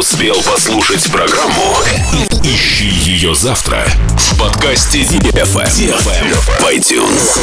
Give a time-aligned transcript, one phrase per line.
[0.00, 1.76] успел послушать программу,
[2.42, 3.84] ищи ее завтра
[4.16, 7.36] в подкасте DFM, DFM в iTunes.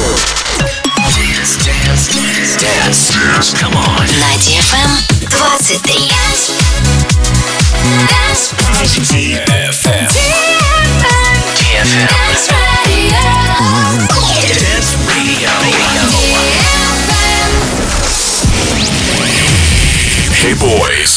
[1.14, 4.10] Dance, dance, dance, dance, dance, come on.
[4.18, 4.90] На DFM
[5.30, 5.94] 23.
[9.04, 10.08] DFM.
[11.54, 12.08] DFM.
[14.58, 15.54] Dance Radio.
[20.42, 21.17] Hey boys.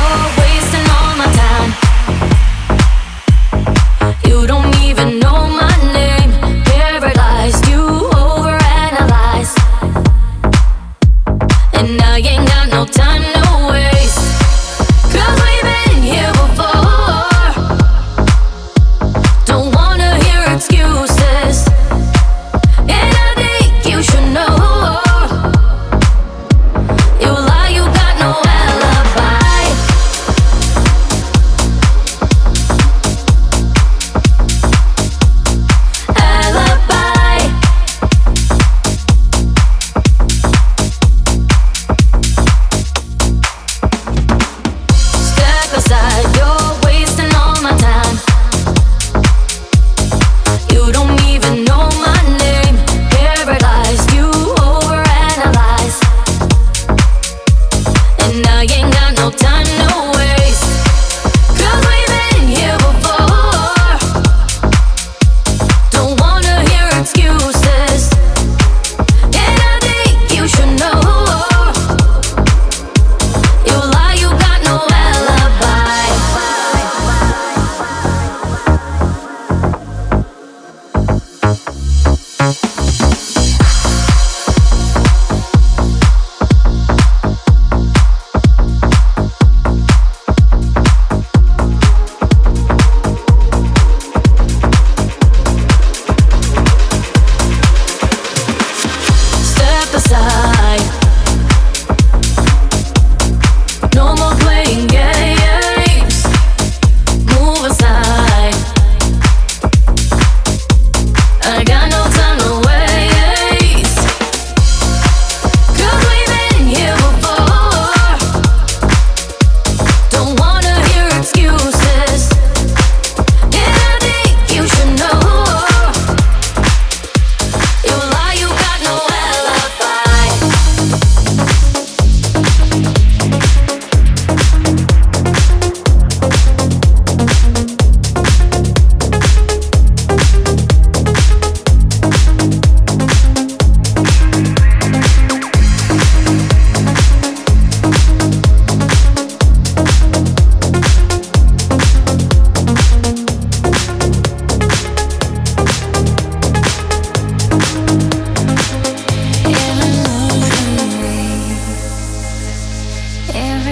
[4.31, 5.20] You don't even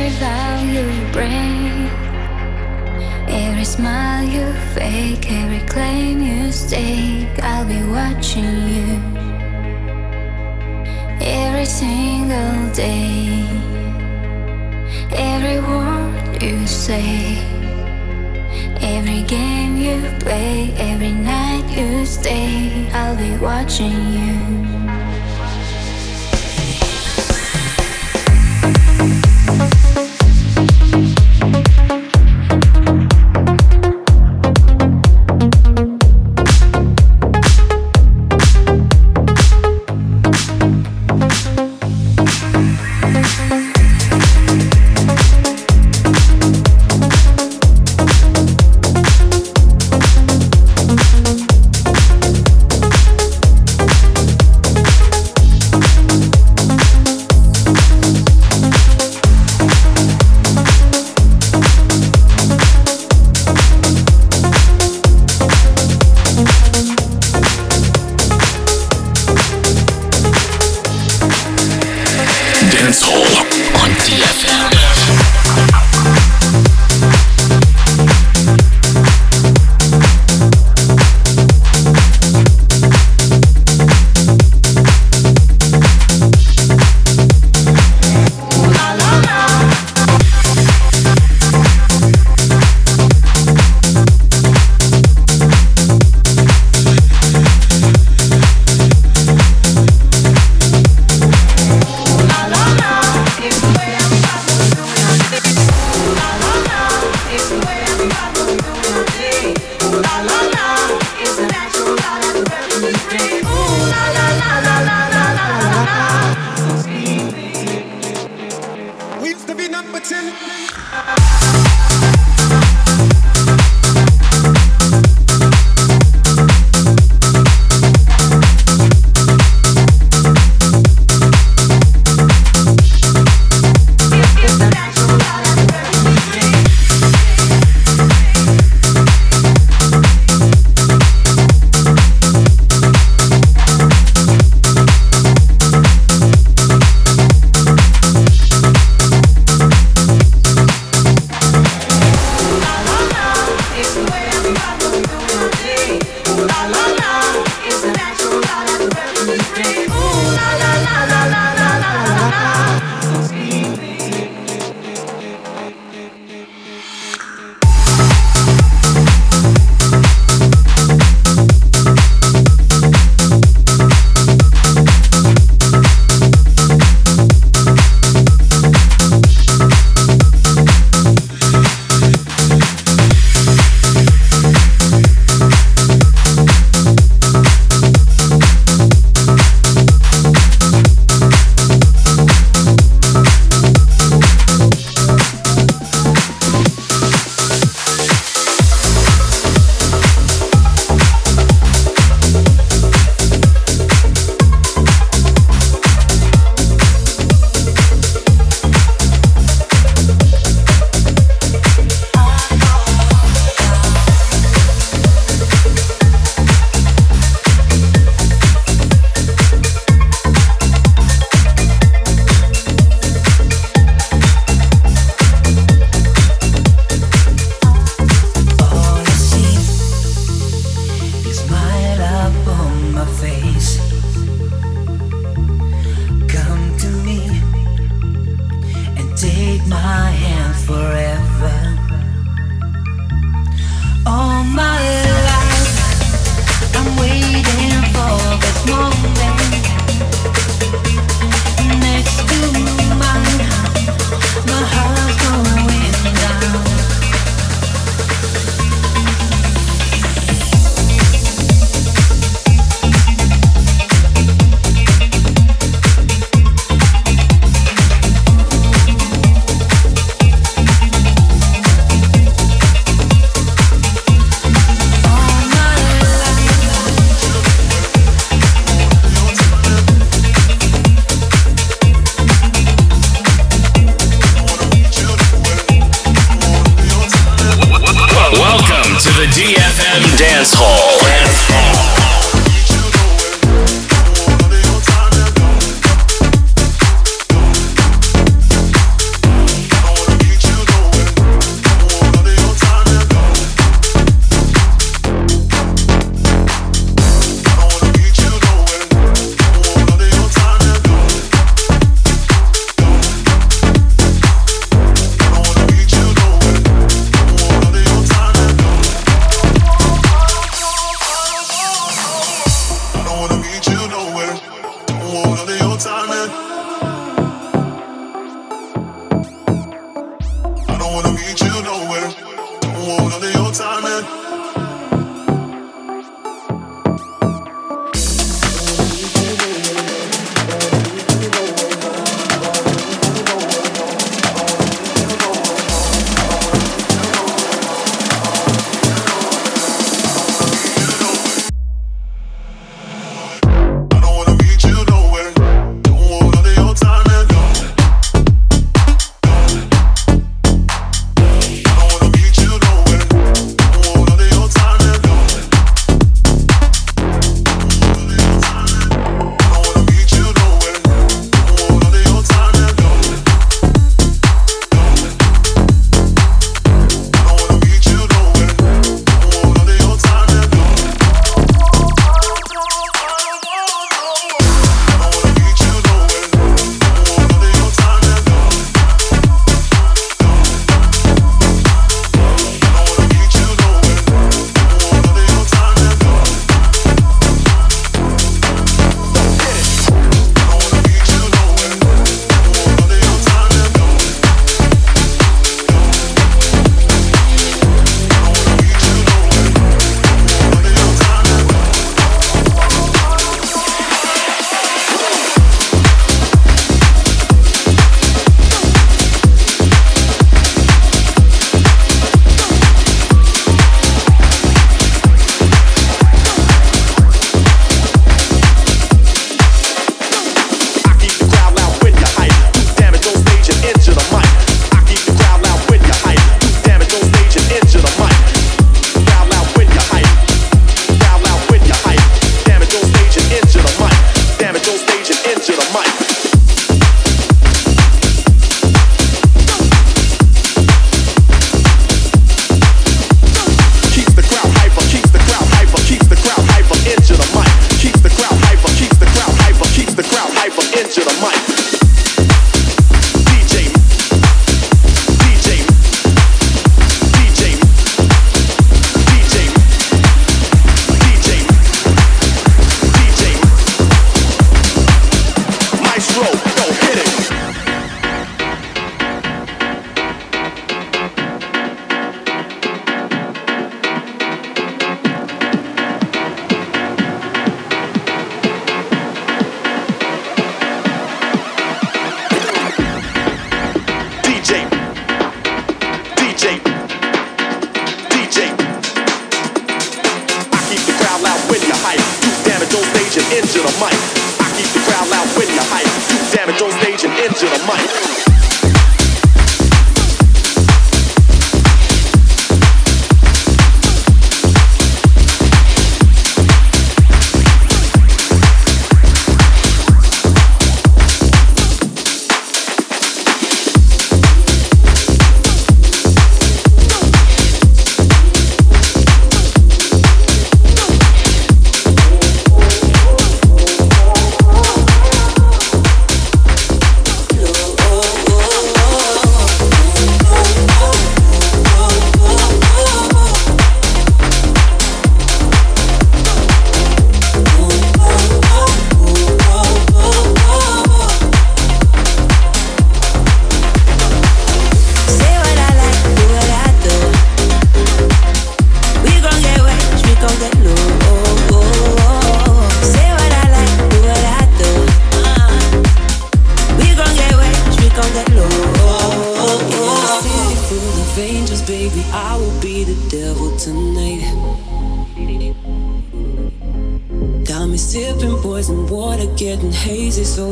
[0.10, 1.90] every you
[3.28, 9.20] every smile you fake, every claim you stake, I'll be watching you
[11.22, 13.46] every single day,
[15.12, 17.38] every word you say.
[18.82, 24.69] Every game you play, every night you stay, I'll be watching you.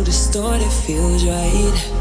[0.03, 1.96] Distorted, feels right.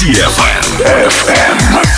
[0.00, 1.89] DFM.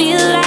[0.00, 0.39] feel like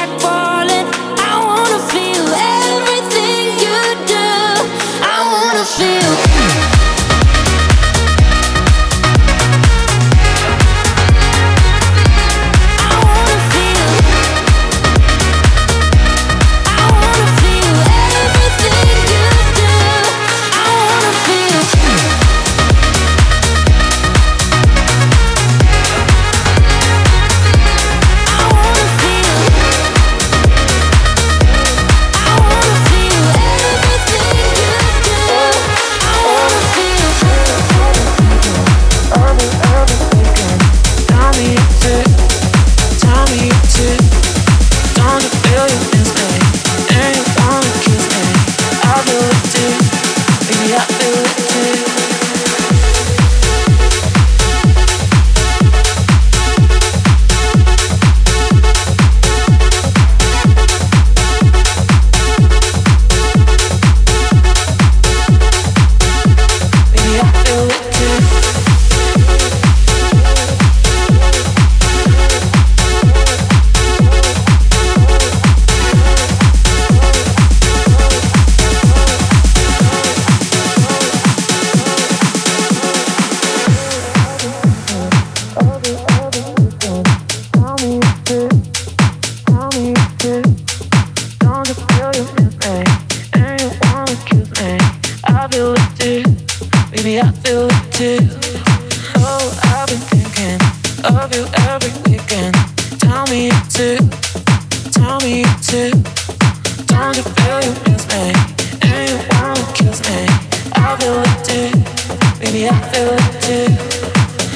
[112.53, 113.65] Maybe I feel it too.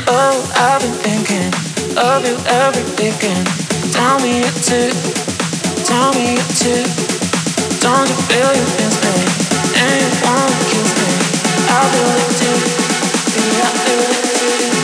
[0.06, 1.50] Oh, I've been thinking
[1.98, 3.42] of you every weekend.
[3.92, 4.94] Tell me it too.
[5.82, 6.86] Tell me it too.
[7.82, 9.18] Don't you feel your hands, me?
[9.82, 11.10] And you wanna kiss me?
[11.74, 12.58] I feel it too.
[13.34, 14.77] Maybe I feel it too.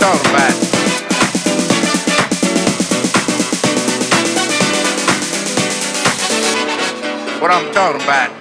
[0.00, 0.54] What I'm talking about.
[7.42, 8.39] What I'm talking about.